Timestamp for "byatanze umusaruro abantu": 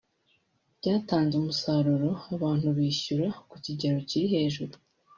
0.79-2.67